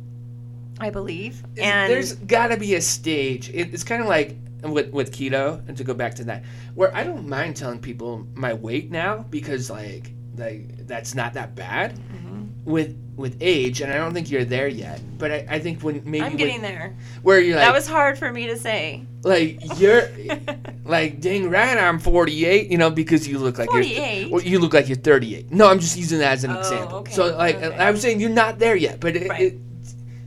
I 0.78 0.90
believe. 0.90 1.42
And 1.58 1.92
there's 1.92 2.14
got 2.14 2.48
to 2.48 2.56
be 2.56 2.76
a 2.76 2.80
stage. 2.80 3.48
It, 3.48 3.74
it's 3.74 3.82
kind 3.82 4.00
of 4.00 4.06
like 4.06 4.36
with 4.62 4.92
with 4.92 5.10
keto, 5.10 5.66
and 5.66 5.76
to 5.76 5.82
go 5.82 5.92
back 5.92 6.14
to 6.16 6.24
that, 6.24 6.44
where 6.76 6.94
I 6.96 7.02
don't 7.02 7.28
mind 7.28 7.56
telling 7.56 7.80
people 7.80 8.28
my 8.34 8.54
weight 8.54 8.92
now 8.92 9.24
because 9.28 9.70
like 9.70 10.12
like 10.36 10.86
that's 10.86 11.14
not 11.14 11.34
that 11.34 11.54
bad. 11.54 11.96
Mm-hmm. 11.98 12.20
With 12.64 12.96
with 13.16 13.36
age, 13.40 13.80
and 13.82 13.92
I 13.92 13.96
don't 13.96 14.12
think 14.14 14.30
you're 14.30 14.44
there 14.44 14.66
yet. 14.68 15.00
But 15.18 15.30
I, 15.30 15.46
I 15.50 15.58
think 15.60 15.82
when 15.82 15.96
maybe 16.04 16.20
I'm 16.22 16.30
when- 16.30 16.36
getting 16.36 16.62
there. 16.62 16.96
where 17.22 17.38
you're 17.40 17.56
like 17.56 17.66
that 17.66 17.74
was 17.74 17.86
hard 17.86 18.18
for 18.18 18.32
me 18.32 18.46
to 18.48 18.56
say. 18.56 19.04
like 19.22 19.60
you're 19.78 20.08
like 20.84 21.20
dang 21.20 21.48
right 21.50 21.76
I'm 21.78 21.98
48 21.98 22.70
you 22.70 22.76
know 22.78 22.90
because 22.90 23.26
you 23.28 23.38
look 23.38 23.58
like 23.58 23.70
48? 23.70 24.22
you're 24.22 24.30
well, 24.30 24.42
you 24.42 24.58
look 24.58 24.74
like 24.74 24.88
you're 24.88 24.96
38 24.98 25.50
no 25.52 25.66
I'm 25.68 25.78
just 25.78 25.96
using 25.96 26.18
that 26.18 26.32
as 26.32 26.44
an 26.44 26.50
Oh, 26.50 26.58
example 26.58 26.98
okay, 26.98 27.12
so 27.12 27.34
like 27.36 27.56
okay. 27.56 27.76
I'm 27.78 27.96
saying 27.96 28.20
you're 28.20 28.28
not 28.30 28.58
there 28.58 28.76
yet 28.76 29.00
but 29.00 29.16
it, 29.16 29.28
Right. 29.28 29.40
it 29.40 29.58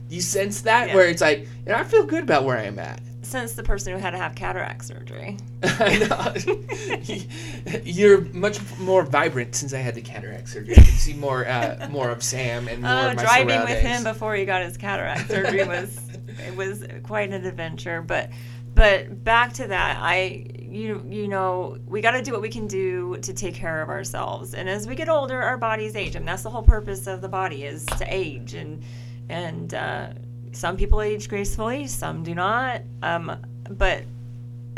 you 0.08 0.20
sense 0.20 0.62
that 0.62 0.88
Yeah. 0.88 0.94
where 0.96 1.06
it's 1.08 1.20
like 1.20 1.46
know, 1.66 1.74
I 1.74 1.84
feel 1.84 2.04
good 2.04 2.22
about 2.24 2.44
where 2.44 2.56
I'm 2.58 2.78
at 2.78 3.00
Since 3.28 3.52
the 3.52 3.62
person 3.62 3.92
who 3.92 3.98
had 3.98 4.12
to 4.12 4.16
have 4.16 4.34
cataract 4.34 4.86
surgery. 4.86 5.36
I 5.62 5.98
know. 5.98 7.76
you're 7.84 8.22
much 8.32 8.58
more 8.78 9.02
vibrant 9.02 9.54
since 9.54 9.74
I 9.74 9.78
had 9.80 9.94
the 9.94 10.00
cataract 10.00 10.48
surgery 10.48 10.74
I 10.78 10.82
can 10.82 10.94
see 10.94 11.12
more 11.12 11.46
uh, 11.46 11.88
more 11.90 12.08
of 12.08 12.22
Sam 12.22 12.68
and 12.68 12.80
more 12.82 12.90
Oh, 12.90 13.10
of 13.10 13.16
my 13.16 13.22
driving 13.22 13.60
with 13.60 13.80
him 13.80 14.02
before 14.02 14.34
he 14.34 14.46
got 14.46 14.62
his 14.62 14.78
cataract 14.78 15.28
surgery 15.28 15.66
was 15.66 16.00
it 16.46 16.56
was 16.56 16.86
quite 17.02 17.30
an 17.30 17.44
adventure. 17.44 18.00
But 18.00 18.30
but 18.74 19.24
back 19.24 19.52
to 19.54 19.66
that, 19.66 19.98
I 20.00 20.46
you 20.58 21.04
you 21.06 21.28
know 21.28 21.76
we 21.86 22.00
got 22.00 22.12
to 22.12 22.22
do 22.22 22.32
what 22.32 22.40
we 22.40 22.48
can 22.48 22.66
do 22.66 23.18
to 23.18 23.34
take 23.34 23.54
care 23.54 23.82
of 23.82 23.90
ourselves 23.90 24.54
and 24.54 24.68
as 24.68 24.86
we 24.86 24.94
get 24.94 25.08
older 25.08 25.40
our 25.40 25.56
bodies 25.56 25.96
age 25.96 26.14
and 26.14 26.28
that's 26.28 26.42
the 26.42 26.50
whole 26.50 26.62
purpose 26.62 27.06
of 27.06 27.22
the 27.22 27.28
body 27.28 27.64
is 27.64 27.86
to 27.86 28.04
age 28.06 28.54
and 28.54 28.82
and 29.30 29.74
uh, 29.74 30.08
some 30.52 30.76
people 30.76 31.00
age 31.02 31.28
gracefully 31.28 31.86
some 31.86 32.22
do 32.22 32.34
not 32.34 32.82
um, 33.02 33.36
but 33.70 34.02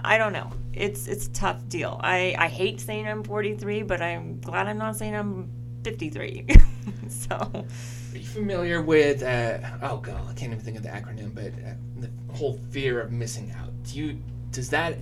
i 0.05 0.17
don't 0.19 0.33
know 0.33 0.51
it's 0.73 1.07
it's 1.09 1.27
a 1.27 1.33
tough 1.33 1.69
deal 1.69 1.99
i 2.03 2.35
i 2.39 2.49
hate 2.49 2.81
saying 2.81 3.07
i'm 3.07 3.23
43 3.23 3.83
but 3.83 4.01
i'm 4.01 4.41
glad 4.41 4.67
i'm 4.67 4.79
not 4.79 4.97
saying 4.97 5.15
i'm 5.15 5.51
53 5.83 6.47
so 7.09 7.37
Are 7.37 8.17
you 8.17 8.25
familiar 8.25 8.83
with? 8.83 9.23
Uh, 9.23 9.59
oh 9.83 9.99
god, 9.99 10.21
I 10.29 10.35
can't 10.35 10.53
even 10.53 10.61
think 10.61 10.77
of 10.77 10.83
the 10.83 10.89
acronym, 10.89 11.35
but 11.35 11.47
uh, 11.47 11.75
the 11.97 12.11
whole 12.35 12.61
fear 12.71 13.01
of 13.01 13.13
missing 13.13 13.53
out. 13.59 13.71
Do 13.85 13.99
you? 13.99 14.19
Does 14.51 14.69
that 14.71 14.97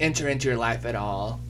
enter 0.00 0.28
into 0.28 0.48
your 0.48 0.56
life 0.56 0.84
at 0.86 0.96
all? 0.96 1.40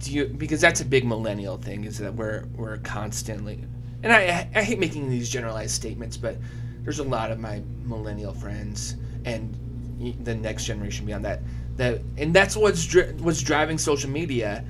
Do 0.00 0.12
you? 0.12 0.26
Because 0.26 0.60
that's 0.60 0.80
a 0.80 0.84
big 0.84 1.04
millennial 1.04 1.56
thing. 1.56 1.84
Is 1.84 1.98
that 1.98 2.14
we're 2.14 2.44
we're 2.54 2.78
constantly, 2.78 3.60
and 4.02 4.12
I 4.12 4.48
I 4.54 4.62
hate 4.62 4.78
making 4.78 5.08
these 5.08 5.28
generalized 5.30 5.72
statements, 5.72 6.16
but 6.16 6.36
there's 6.82 6.98
a 6.98 7.04
lot 7.04 7.30
of 7.30 7.38
my 7.38 7.62
millennial 7.84 8.32
friends 8.32 8.96
and 9.24 9.56
the 10.24 10.34
next 10.34 10.64
generation 10.64 11.06
beyond 11.06 11.24
that 11.24 11.40
that 11.76 12.00
and 12.18 12.34
that's 12.34 12.56
what's 12.56 12.84
dri- 12.84 13.12
what's 13.20 13.40
driving 13.40 13.78
social 13.78 14.10
media 14.10 14.64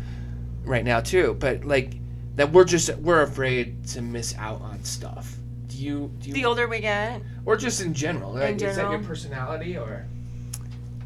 right 0.65 0.85
now 0.85 1.01
too. 1.01 1.37
But 1.41 1.65
like 1.65 1.95
that 2.37 2.53
we're 2.53 2.65
just 2.65 2.95
we're 2.99 3.23
afraid 3.23 3.85
to 3.89 4.03
miss 4.03 4.35
out 4.37 4.61
on 4.61 4.83
stuff. 4.85 5.37
Do 5.69 5.79
you 5.79 6.13
do 6.21 6.29
you 6.29 6.35
the 6.35 6.45
older 6.45 6.69
we 6.69 6.81
get 6.81 7.23
or 7.45 7.57
just 7.57 7.81
in 7.81 7.95
general? 7.95 8.33
Like, 8.33 8.61
Is 8.61 8.77
that 8.77 8.91
your 8.91 9.03
personality 9.03 9.77
or 9.77 10.07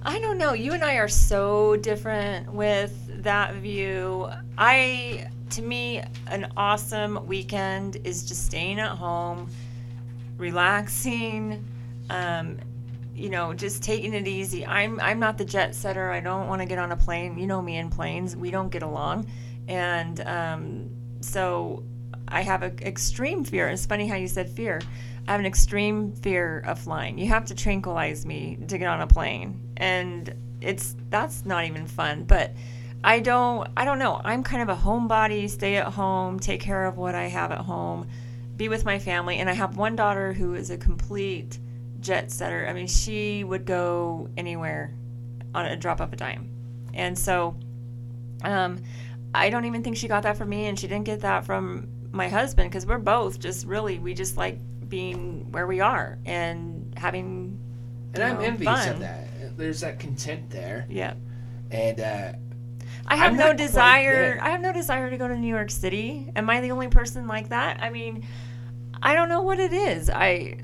I 0.07 0.21
don't 0.21 0.39
know. 0.39 0.53
You 0.53 0.73
and 0.73 0.85
I 0.85 0.95
are 0.95 1.09
so 1.09 1.75
different 1.79 2.53
with 2.53 2.95
that 3.25 3.55
view. 3.55 4.31
I, 4.57 5.27
to 5.51 5.63
me, 5.63 6.01
an 6.29 6.53
awesome 6.57 7.27
weekend 7.27 7.97
is 8.05 8.23
just 8.25 8.47
staying 8.47 8.79
at 8.79 8.91
home, 8.91 9.51
relaxing, 10.37 11.65
um, 12.11 12.59
you 13.15 13.31
know, 13.31 13.55
just 13.55 13.83
taking 13.83 14.13
it 14.15 14.29
easy. 14.29 14.67
I'm 14.67 15.01
I'm 15.01 15.19
not 15.19 15.39
the 15.39 15.45
jet 15.45 15.75
setter. 15.75 16.11
I 16.11 16.21
don't 16.21 16.49
want 16.49 16.61
to 16.61 16.67
get 16.67 16.79
on 16.79 16.93
a 16.93 16.97
plane. 16.97 17.39
You 17.39 17.47
know 17.47 17.63
me 17.63 17.77
and 17.77 17.91
planes. 17.91 18.37
We 18.37 18.51
don't 18.51 18.69
get 18.69 18.83
along, 18.83 19.27
and 19.69 20.21
um, 20.21 20.91
so 21.21 21.83
I 22.29 22.43
have 22.43 22.63
an 22.63 22.79
extreme 22.81 23.45
fear. 23.45 23.69
It's 23.69 23.87
funny 23.87 24.07
how 24.07 24.17
you 24.17 24.29
said 24.29 24.51
fear. 24.51 24.81
I 25.27 25.33
have 25.33 25.41
an 25.41 25.47
extreme 25.47 26.13
fear 26.13 26.61
of 26.67 26.79
flying. 26.79 27.19
You 27.19 27.27
have 27.29 27.47
to 27.47 27.55
tranquilize 27.55 28.25
me 28.27 28.59
to 28.69 28.79
get 28.79 28.87
on 28.87 29.01
a 29.01 29.07
plane, 29.07 29.61
and 29.77 30.35
it's 30.61 30.95
that's 31.11 31.45
not 31.45 31.65
even 31.65 31.87
fun. 31.87 32.25
But 32.25 32.53
I 33.03 33.21
don't 33.21 33.69
I 33.77 33.85
don't 33.85 33.99
know. 33.99 34.21
I'm 34.25 34.43
kind 34.43 34.63
of 34.63 34.69
a 34.69 34.81
homebody. 34.81 35.49
Stay 35.49 35.77
at 35.77 35.87
home, 35.87 36.39
take 36.39 36.61
care 36.61 36.85
of 36.85 36.97
what 36.97 37.15
I 37.15 37.29
have 37.29 37.51
at 37.51 37.61
home, 37.61 38.09
be 38.57 38.69
with 38.69 38.85
my 38.85 38.99
family, 38.99 39.39
and 39.39 39.51
I 39.51 39.53
have 39.53 39.77
one 39.77 39.97
daughter 39.97 40.33
who 40.33 40.55
is 40.55 40.71
a 40.71 40.77
complete 40.77 41.59
jet 42.01 42.31
setter. 42.31 42.67
I 42.69 42.73
mean, 42.73 42.87
she 42.87 43.45
would 43.45 43.65
go 43.65 44.29
anywhere 44.37 44.95
on 45.55 45.67
a 45.67 45.77
drop 45.77 46.01
of 46.01 46.13
a 46.13 46.17
dime, 46.17 46.51
and 46.95 47.19
so 47.19 47.57
um, 48.43 48.83
I 49.35 49.51
don't 49.51 49.65
even 49.65 49.83
think 49.83 49.97
she 49.97 50.09
got 50.09 50.23
that 50.23 50.37
from 50.37 50.49
me, 50.49 50.67
and 50.67 50.79
she 50.79 50.87
didn't 50.87 51.05
get 51.05 51.21
that 51.21 51.45
from 51.45 51.89
my 52.13 52.29
husband 52.29 52.71
because 52.71 52.87
we're 52.87 52.99
both 52.99 53.39
just 53.39 53.67
really 53.67 53.99
we 53.99 54.15
just 54.15 54.37
like 54.37 54.59
being 54.89 55.51
where 55.53 55.67
we 55.67 55.81
are 55.81 56.19
and 56.25 56.95
having. 56.97 57.59
and 58.15 58.23
I'm 58.23 58.37
know, 58.37 58.41
envious 58.41 58.85
fun. 58.85 58.89
of 58.89 59.01
that. 59.01 59.57
There's 59.57 59.81
that 59.81 59.99
content 59.99 60.51
there, 60.51 60.87
Yeah, 60.89 61.15
and 61.71 62.01
uh, 62.01 62.33
I 63.07 63.17
have 63.17 63.35
no 63.35 63.53
desire. 63.53 64.39
I 64.43 64.51
have 64.51 64.61
no 64.61 64.73
desire 64.73 65.11
to 65.11 65.17
go 65.17 65.29
to 65.29 65.37
New 65.37 65.49
York 65.49 65.71
City. 65.71 66.31
Am 66.35 66.51
I 66.51 66.61
the 66.61 66.73
only 66.73 66.89
person 66.89 67.27
like 67.27 67.51
that? 67.51 67.81
I 67.81 67.91
mean, 67.91 68.27
I 69.03 69.15
don't 69.15 69.29
know 69.29 69.43
what 69.43 69.59
it 69.59 69.73
is. 69.73 70.11
I 70.11 70.57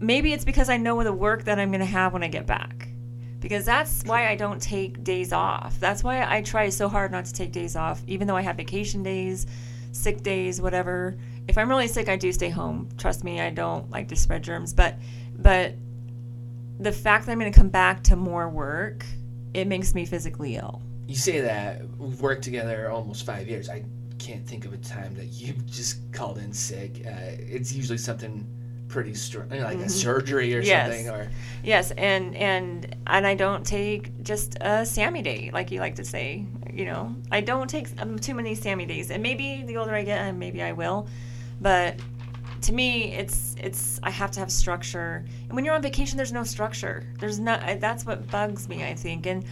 maybe 0.00 0.32
it's 0.32 0.44
because 0.44 0.68
I 0.68 0.76
know 0.76 1.02
the 1.02 1.12
work 1.12 1.44
that 1.44 1.58
I'm 1.58 1.70
going 1.70 1.80
to 1.80 1.86
have 1.86 2.12
when 2.12 2.22
I 2.22 2.28
get 2.28 2.46
back. 2.46 2.88
Because 3.40 3.64
that's 3.64 4.02
why 4.04 4.28
I 4.28 4.34
don't 4.34 4.60
take 4.60 5.04
days 5.04 5.32
off. 5.32 5.78
That's 5.78 6.02
why 6.02 6.24
I 6.24 6.42
try 6.42 6.68
so 6.68 6.88
hard 6.88 7.12
not 7.12 7.26
to 7.26 7.32
take 7.32 7.52
days 7.52 7.76
off, 7.76 8.02
even 8.06 8.26
though 8.26 8.36
I 8.36 8.42
have 8.42 8.56
vacation 8.56 9.02
days, 9.02 9.46
sick 9.92 10.22
days, 10.22 10.60
whatever. 10.60 11.16
If 11.46 11.56
I'm 11.56 11.68
really 11.68 11.86
sick, 11.86 12.08
I 12.08 12.16
do 12.16 12.32
stay 12.32 12.48
home. 12.48 12.88
Trust 12.98 13.22
me, 13.22 13.40
I 13.40 13.50
don't 13.50 13.88
like 13.90 14.08
to 14.08 14.16
spread 14.16 14.42
germs. 14.42 14.72
But, 14.72 14.96
but 15.38 15.74
the 16.80 16.92
fact 16.92 17.26
that 17.26 17.32
I'm 17.32 17.38
going 17.38 17.52
to 17.52 17.56
come 17.56 17.68
back 17.68 18.02
to 18.04 18.16
more 18.16 18.48
work, 18.48 19.04
it 19.54 19.66
makes 19.66 19.94
me 19.94 20.06
physically 20.06 20.56
ill. 20.56 20.82
you 21.06 21.14
say 21.14 21.40
that 21.40 21.82
we've 21.98 22.20
worked 22.20 22.42
together 22.42 22.90
almost 22.90 23.24
five 23.24 23.48
years. 23.48 23.68
I 23.68 23.84
can't 24.18 24.46
think 24.46 24.64
of 24.64 24.72
a 24.72 24.78
time 24.78 25.14
that 25.16 25.26
you've 25.26 25.66
just 25.66 25.98
called 26.12 26.38
in 26.38 26.52
sick. 26.52 27.02
Uh, 27.06 27.10
it's 27.38 27.72
usually 27.72 27.98
something 27.98 28.46
pretty 28.88 29.14
strong, 29.14 29.48
like 29.50 29.78
a 29.78 29.88
surgery 29.88 30.54
or 30.54 30.60
Mm-hmm. 30.60 30.66
Yes. 30.68 30.86
something, 30.92 31.10
or 31.10 31.30
Yes, 31.64 31.90
and 31.92 32.34
and 32.36 32.96
and 33.06 33.26
I 33.26 33.34
don't 33.34 33.64
take 33.66 34.22
just 34.22 34.56
a 34.60 34.86
Sammy 34.86 35.22
day, 35.22 35.50
like 35.52 35.70
you 35.70 35.80
like 35.80 35.96
to 35.96 36.04
say. 36.04 36.44
You 36.72 36.84
know, 36.84 37.14
I 37.32 37.40
don't 37.40 37.68
take 37.68 37.88
um, 38.00 38.18
too 38.18 38.34
many 38.34 38.54
Sammy 38.54 38.86
days, 38.86 39.10
and 39.10 39.22
maybe 39.22 39.64
the 39.66 39.76
older 39.76 39.94
I 39.94 40.02
get, 40.04 40.34
maybe 40.34 40.62
I 40.62 40.72
will. 40.72 41.08
But 41.60 41.96
to 42.62 42.72
me, 42.72 43.12
it's 43.14 43.54
it's 43.58 43.98
I 44.02 44.10
have 44.10 44.30
to 44.32 44.40
have 44.40 44.50
structure. 44.52 45.24
And 45.48 45.52
when 45.56 45.64
you're 45.64 45.74
on 45.74 45.82
vacation, 45.82 46.16
there's 46.16 46.32
no 46.32 46.44
structure. 46.44 47.04
There's 47.18 47.38
not. 47.40 47.62
I- 47.62 47.74
That's 47.76 48.04
what 48.06 48.30
bugs 48.30 48.68
me, 48.68 48.84
I 48.84 48.94
think. 48.94 49.26
And 49.26 49.44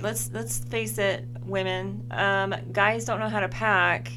let's 0.00 0.30
let's 0.32 0.58
face 0.58 0.98
it, 0.98 1.26
women, 1.44 2.06
um, 2.10 2.54
guys 2.72 3.04
don't 3.04 3.20
know 3.20 3.28
how 3.28 3.40
to 3.40 3.48
pack, 3.48 4.10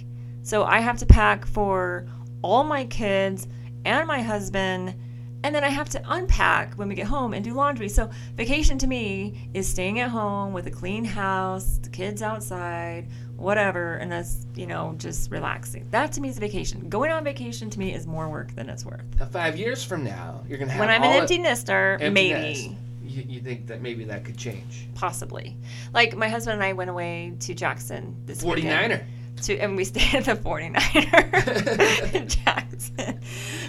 so 0.44 0.64
I 0.64 0.80
have 0.80 0.98
to 1.00 1.06
pack 1.06 1.46
for 1.46 2.08
all 2.42 2.64
my 2.64 2.86
kids 2.86 3.48
and 3.86 4.08
my 4.08 4.22
husband 4.22 4.96
and 5.44 5.56
then 5.56 5.64
I 5.64 5.70
have 5.70 5.90
to 5.90 6.02
unpack 6.08 6.76
when 6.76 6.88
we 6.88 6.96
get 6.96 7.08
home 7.08 7.34
and 7.34 7.44
do 7.44 7.54
laundry. 7.54 7.90
So 7.90 8.10
vacation 8.36 8.78
to 8.80 8.88
me 8.88 9.50
is 9.54 9.68
staying 9.68 10.00
at 10.00 10.10
home 10.10 10.54
with 10.54 10.68
a 10.68 10.72
clean 10.72 11.04
house, 11.04 11.80
the 11.82 11.90
kids 11.90 12.22
outside, 12.22 13.08
whatever, 13.38 13.96
and 13.96 14.12
that's 14.12 14.46
you 14.56 14.68
know 14.68 14.94
just 14.98 15.32
relaxing. 15.32 15.88
That 15.90 16.12
to 16.14 16.22
me 16.22 16.30
is 16.30 16.38
a 16.38 16.40
vacation. 16.40 16.90
Going 16.90 17.12
on 17.12 17.24
vacation 17.24 17.70
to 17.72 17.80
me 17.80 17.94
is 17.94 18.06
more 18.06 18.30
work 18.30 18.54
than 18.56 18.70
it's 18.70 18.86
worth. 18.86 19.04
five 19.32 19.58
years 19.58 19.84
from 19.84 20.04
now, 20.04 20.44
you're 20.48 20.60
gonna 20.60 20.72
have 20.72 20.80
When 20.80 20.90
I'm 20.90 21.04
an 21.04 21.12
empty 21.12 21.38
nester, 21.38 21.94
empty 21.94 22.10
maybe. 22.10 22.70
nest. 22.70 22.70
You, 23.12 23.24
you 23.28 23.40
think 23.42 23.68
that 23.68 23.82
maybe 23.82 24.06
that 24.06 24.24
could 24.24 24.38
change? 24.38 24.88
Possibly. 24.96 25.58
Like 25.94 26.16
my 26.16 26.30
husband 26.30 26.56
and 26.56 26.64
I 26.64 26.74
went 26.74 26.90
away 26.90 27.34
to 27.42 27.54
Jackson 27.54 28.16
this 28.26 28.42
weekend. 28.42 28.94
49er. 28.94 29.04
to 29.44 29.58
and 29.58 29.76
we 29.76 29.84
stayed 29.84 30.16
at 30.16 30.26
the 30.26 30.36
49er 30.36 32.14
in 32.16 32.28
Jackson. 32.28 32.71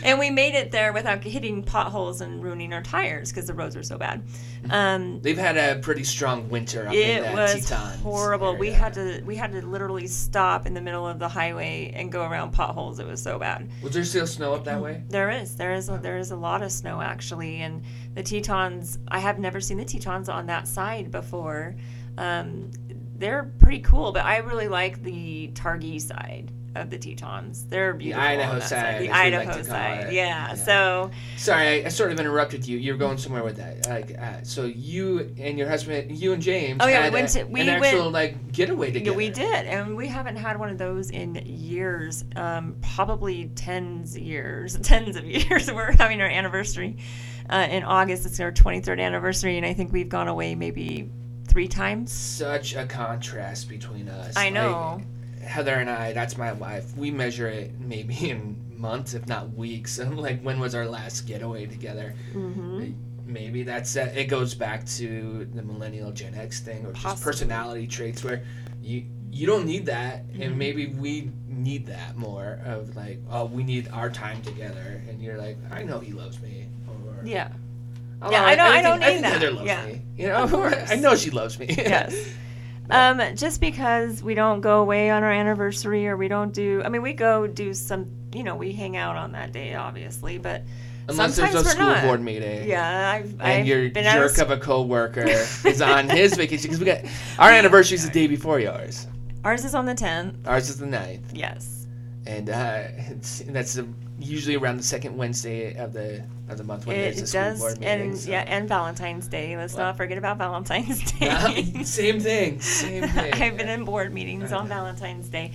And 0.05 0.19
we 0.19 0.31
made 0.31 0.55
it 0.55 0.73
there 0.73 0.93
without 0.93 1.23
hitting 1.23 1.63
potholes 1.63 2.21
and 2.21 2.43
ruining 2.43 2.73
our 2.73 2.83
tires 2.83 3.31
because 3.31 3.47
the 3.47 3.55
roads 3.55 3.77
were 3.77 3.83
so 3.85 3.97
bad. 3.97 4.25
Um, 4.69 5.21
They've 5.21 5.39
had 5.39 5.57
a 5.57 5.79
pretty 5.81 6.03
strong 6.03 6.49
winter 6.49 6.89
up 6.89 6.93
in 6.93 7.19
it 7.19 7.23
that 7.23 7.35
was 7.35 7.69
Tetons 7.69 8.01
horrible. 8.03 8.57
We 8.57 8.71
had 8.73 8.95
to 8.95 9.23
we 9.25 9.37
had 9.37 9.53
to 9.53 9.65
literally 9.65 10.09
stop 10.09 10.67
in 10.67 10.75
the 10.75 10.81
middle 10.81 11.07
of 11.07 11.19
the 11.19 11.29
highway 11.29 11.93
and 11.95 12.11
go 12.11 12.25
around 12.25 12.51
potholes. 12.53 12.99
It 12.99 13.07
was 13.07 13.23
so 13.23 13.39
bad. 13.39 13.71
Was 13.83 13.93
there 13.93 14.05
still 14.05 14.27
snow 14.27 14.55
up 14.55 14.65
that 14.65 14.81
way? 14.81 15.05
There 15.09 15.31
is 15.31 15.57
there 15.57 15.73
is 15.73 15.89
a, 15.89 15.99
there 15.99 16.19
is 16.19 16.33
a 16.33 16.37
lot 16.37 16.63
of 16.63 16.73
snow 16.73 17.01
actually, 17.01 17.61
and 17.61 17.85
the 18.15 18.23
Tetons. 18.23 18.99
I 19.09 19.21
have 19.21 19.39
never 19.39 19.61
seen 19.61 19.79
the 19.79 19.85
Tetons 19.85 20.29
on 20.29 20.47
that 20.47 20.67
side 20.67 21.11
before. 21.11 21.77
Um, 22.19 22.71
they're 23.17 23.53
pretty 23.61 23.81
cool, 23.81 24.13
but 24.13 24.25
I 24.25 24.39
really 24.39 24.69
like 24.69 25.03
the 25.03 25.49
Targhee 25.55 26.01
side 26.01 26.51
of 26.75 26.89
the 26.91 26.99
Tetons. 26.99 27.67
They're 27.67 27.93
beautiful. 27.93 28.23
on 28.25 28.31
Idaho 28.31 28.59
that 28.59 28.69
side, 28.69 28.95
The 28.97 29.03
we 29.03 29.09
like 29.11 29.17
Idaho 29.35 29.63
side. 29.63 30.13
Yeah. 30.13 30.49
Yeah. 30.49 30.55
So 30.55 31.11
Sorry, 31.37 31.83
I, 31.83 31.87
I 31.87 31.89
sort 31.89 32.13
of 32.13 32.19
interrupted 32.21 32.67
you. 32.67 32.79
You're 32.79 32.97
going 32.97 33.19
somewhere 33.19 33.43
with 33.45 33.57
that. 33.57 33.87
Like, 33.89 34.19
uh, 34.19 34.43
so 34.43 34.65
you 34.65 35.33
and 35.39 35.59
your 35.59 35.69
husband, 35.69 36.17
you 36.19 36.33
and 36.33 36.43
James, 36.43 36.81
Oh, 36.83 36.87
yeah, 36.89 37.05
we 37.05 37.11
went 37.11 37.29
to- 37.31 37.45
we 37.45 37.61
an 37.61 37.67
went- 37.81 37.85
actual 37.85 38.11
like 38.11 38.53
getaway 38.53 38.89
Yeah, 38.89 38.93
together. 38.95 39.17
we 39.17 39.29
did, 39.31 39.67
and 39.67 39.97
we 39.97 40.09
haven't 40.09 40.37
had 40.37 40.59
one 40.59 40.71
of 40.71 40.79
those 40.79 41.11
in 41.11 41.35
years, 41.45 42.25
um, 42.37 42.77
probably 42.95 43.51
tens 43.55 44.17
of 44.17 44.23
years, 44.23 44.79
tens 44.83 45.17
of 45.17 45.25
years. 45.25 45.71
We're 45.73 45.93
having 45.93 46.21
our 46.23 46.29
anniversary 46.29 46.97
uh, 47.51 47.67
in 47.71 47.83
August. 47.83 48.25
It's 48.27 48.41
our 48.41 48.53
23rd 48.53 48.99
anniversary, 49.01 49.57
and 49.59 49.67
I 49.67 49.75
think 49.75 49.93
we've 49.93 50.09
gone 50.09 50.29
away 50.29 50.55
maybe 50.55 51.11
three 51.49 51.69
times. 51.69 52.11
Such 52.13 52.75
a 52.75 52.87
contrast 52.87 53.69
between 53.69 54.09
us. 54.09 54.37
I 54.37 54.45
Like, 54.45 54.55
know. 54.55 55.03
Heather 55.43 55.75
and 55.75 55.91
I, 55.91 56.13
that's 56.13 56.37
my 56.39 56.53
wife. 56.53 56.97
We 56.97 57.11
measure 57.11 57.49
it 57.49 57.73
maybe 57.81 58.31
in 58.31 58.57
months, 58.77 59.15
if 59.15 59.27
not 59.27 59.51
weeks. 59.55 59.99
I'm 60.01 60.17
like, 60.17 60.41
when 60.43 60.61
was 60.61 60.75
our 60.75 60.87
last 60.87 61.23
getaway 61.23 61.67
together? 61.67 62.15
hmm 62.33 62.93
Maybe 63.25 63.63
that's 63.63 63.97
uh, 63.97 64.13
it. 64.15 64.25
Goes 64.27 64.53
back 64.55 64.85
to 64.99 65.49
the 65.55 65.63
millennial 65.63 66.11
Gen 66.13 66.35
X 66.35 66.61
thing, 66.61 66.85
or 66.85 66.93
just 66.93 67.05
Possibly. 67.05 67.25
personality 67.33 67.87
traits 67.87 68.23
where 68.25 68.43
you 68.83 69.05
you 69.31 69.47
don't 69.47 69.65
need 69.65 69.87
that, 69.87 70.27
Mm-hmm. 70.29 70.43
and 70.43 70.59
maybe 70.59 70.87
we 70.89 71.31
need 71.49 71.87
that 71.87 72.17
more 72.17 72.61
of 72.67 72.95
like, 72.97 73.19
oh, 73.31 73.47
we 73.47 73.63
need 73.65 73.89
our 73.93 74.11
time 74.11 74.43
together, 74.43 75.03
and 75.09 75.23
you're 75.23 75.39
like, 75.39 75.57
I 75.71 75.83
know 75.85 76.01
he 76.01 76.13
loves 76.13 76.43
me, 76.43 76.67
or 76.89 77.25
Yeah, 77.25 77.51
Although 78.21 78.37
Yeah, 78.37 78.45
I 78.45 78.55
don't- 78.57 78.73
I 78.73 78.83
don't 78.83 78.99
need 79.01 79.07
think 79.07 79.23
that. 79.23 79.33
Heather 79.33 79.51
loves 79.53 79.67
Yeah. 79.67 79.87
me. 79.87 80.03
You 80.19 80.29
know, 80.29 80.65
I 80.89 80.97
know 80.97 81.15
she 81.17 81.31
loves 81.31 81.59
me. 81.59 81.67
yes. 81.71 82.15
Um, 82.91 83.21
just 83.37 83.61
because 83.61 84.23
we 84.23 84.35
don't 84.35 84.61
go 84.61 84.81
away 84.81 85.11
on 85.11 85.23
our 85.23 85.31
anniversary 85.33 86.07
or 86.09 86.17
we 86.17 86.29
don't 86.29 86.53
do, 86.53 86.83
I 86.85 86.89
mean, 86.89 87.03
we 87.03 87.13
go 87.13 87.47
do 87.47 87.73
some, 87.75 88.11
you 88.35 88.43
know, 88.43 88.55
we 88.57 88.73
hang 88.73 88.97
out 88.97 89.17
on 89.17 89.33
that 89.33 89.53
day, 89.53 89.75
obviously, 89.75 90.39
but 90.39 90.63
Unless 91.09 91.37
there's 91.37 91.55
a 91.55 91.65
school 91.65 91.87
not. 91.87 92.05
board 92.05 92.21
meeting. 92.23 92.69
Yeah, 92.69 93.11
I've, 93.11 93.33
And 93.33 93.43
I've 93.43 93.67
your 93.67 93.91
been 93.91 94.05
jerk 94.05 94.39
of 94.39 94.51
a 94.51 94.59
coworker 94.59 95.25
is 95.27 95.81
on 95.83 96.09
his 96.09 96.35
vacation 96.37 96.65
because 96.71 96.79
we 96.79 96.87
got 96.87 97.01
our 97.39 97.51
anniversary 97.61 97.97
is 97.97 98.05
the 98.07 98.13
day 98.13 98.27
before 98.27 98.61
yours. 98.61 99.07
Ours 99.45 99.65
is 99.65 99.75
on 99.75 99.87
the 99.87 99.95
10th. 99.95 100.47
Ours 100.47 100.69
is 100.69 100.79
the 100.79 100.87
9th. 100.87 101.23
Yes. 101.33 101.87
and 102.27 102.51
uh, 102.51 102.83
it's, 102.97 103.41
that's 103.49 103.79
uh 103.79 103.85
usually 104.23 104.57
around 104.57 104.77
the 104.79 104.83
second 104.83 105.17
Wednesday 105.17 105.75
of 105.77 105.93
the 105.93 106.25
of 106.49 106.59
the 106.59 106.65
month 106.65 106.87
when 106.87 106.97
It, 106.97 107.17
there's 107.17 107.23
a 107.23 107.27
school 107.27 107.59
board 107.59 107.81
meeting. 107.81 108.01
and 108.01 108.19
so- 108.19 108.31
yeah, 108.31 108.45
and 108.47 108.69
Valentine's 108.69 109.27
Day. 109.29 109.57
Let's 109.57 109.75
Well- 109.75 109.87
not 109.87 109.97
forget 109.97 110.19
about 110.19 110.39
Valentine's 110.39 111.13
Day. 111.19 111.83
Same 111.85 112.21
thing, 112.21 112.61
same 112.61 113.09
thing. 113.09 113.33
I've 113.35 113.57
been 113.57 113.69
in 113.69 113.85
board 113.85 114.13
meetings 114.13 114.53
on. 114.53 114.69
Valentine's 114.69 115.29
Day. 115.29 115.53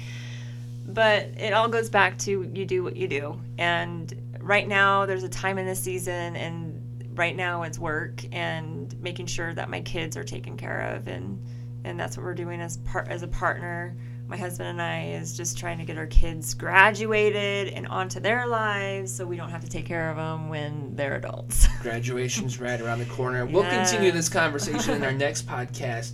But 0.88 1.24
it 1.38 1.54
all 1.54 1.68
goes 1.68 1.90
back 1.90 2.18
to 2.20 2.50
you 2.54 2.66
do 2.66 2.84
what 2.84 2.96
you 2.96 3.08
do. 3.08 3.40
And 3.58 4.14
right 4.40 4.68
now, 4.68 5.06
there's 5.06 5.24
a 5.24 5.30
time 5.30 5.58
in 5.58 5.66
the 5.66 5.76
season, 5.76 6.36
and 6.38 7.12
right 7.14 7.36
now 7.36 7.64
it's 7.64 7.78
work 7.78 8.24
and 8.32 8.96
making 9.02 9.26
sure 9.26 9.54
that 9.54 9.70
my 9.70 9.82
kids 9.82 10.16
are 10.16 10.24
taken 10.24 10.56
care 10.56 10.94
of. 10.96 11.08
And, 11.08 11.44
and 11.84 12.00
that's 12.00 12.16
what 12.16 12.24
we're 12.24 12.34
doing 12.36 12.62
as, 12.62 12.78
part, 12.78 13.10
as 13.10 13.22
a 13.22 13.28
partner. 13.28 13.98
My 14.28 14.36
husband 14.36 14.68
and 14.68 14.82
I 14.82 15.06
is 15.06 15.38
just 15.38 15.58
trying 15.58 15.78
to 15.78 15.86
get 15.86 15.98
our 15.98 16.08
kids 16.08 16.54
graduated 16.54 17.70
and 17.70 17.88
onto 17.88 18.20
their 18.20 18.46
lives 18.46 19.16
so 19.16 19.26
we 19.26 19.38
don't 19.38 19.50
have 19.50 19.64
to 19.64 19.70
take 19.70 19.86
care 19.86 20.10
of 20.10 20.18
them 20.18 20.50
when 20.50 20.94
they're 20.98 21.16
adults. 21.16 21.68
Graduation's 21.82 22.60
right 22.60 22.82
around 22.82 23.00
the 23.00 23.06
corner. 23.06 23.46
We'll 23.46 23.64
continue 23.64 24.12
this 24.12 24.28
conversation 24.44 24.96
in 24.96 25.04
our 25.04 25.14
next 25.14 25.48
podcast. 25.48 26.12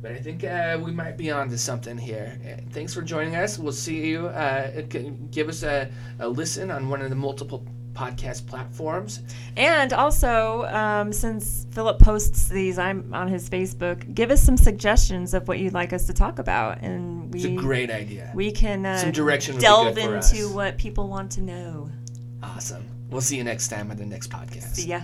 But 0.00 0.12
I 0.12 0.18
think 0.18 0.42
uh, 0.42 0.78
we 0.82 0.90
might 0.90 1.18
be 1.18 1.30
on 1.30 1.50
to 1.50 1.58
something 1.58 1.98
here. 1.98 2.38
Uh, 2.42 2.62
Thanks 2.70 2.94
for 2.94 3.02
joining 3.02 3.36
us. 3.36 3.58
We'll 3.58 3.72
see 3.72 4.06
you. 4.06 4.28
Uh, 4.28 4.80
give 5.30 5.50
us 5.50 5.62
a, 5.62 5.90
a 6.18 6.26
listen 6.26 6.70
on 6.70 6.88
one 6.88 7.02
of 7.02 7.10
the 7.10 7.16
multiple 7.16 7.66
podcast 7.92 8.46
platforms. 8.46 9.20
And 9.56 9.92
also, 9.92 10.64
um, 10.66 11.12
since 11.12 11.66
Philip 11.72 11.98
posts 11.98 12.48
these, 12.48 12.78
I'm 12.78 13.12
on 13.12 13.28
his 13.28 13.50
Facebook. 13.50 14.14
Give 14.14 14.30
us 14.30 14.42
some 14.42 14.56
suggestions 14.56 15.34
of 15.34 15.48
what 15.48 15.58
you'd 15.58 15.74
like 15.74 15.92
us 15.92 16.06
to 16.06 16.14
talk 16.14 16.38
about, 16.38 16.80
and 16.80 17.19
we 17.30 17.38
It's 17.40 17.46
a 17.46 17.54
great 17.54 17.90
idea. 17.90 18.30
we 18.34 18.50
can 18.52 18.84
uh, 18.84 18.98
Some 18.98 19.12
direction 19.12 19.58
delve 19.58 19.96
into 19.98 20.16
us. 20.18 20.44
what 20.46 20.78
people 20.78 21.08
want 21.08 21.30
to 21.32 21.42
know. 21.42 21.90
Awesome. 22.42 22.84
We'll 23.10 23.20
see 23.20 23.36
you 23.36 23.44
next 23.44 23.68
time 23.68 23.90
on 23.90 23.96
the 23.96 24.06
next 24.06 24.30
podcast. 24.30 24.74
See 24.74 24.88
ya. 24.88 25.02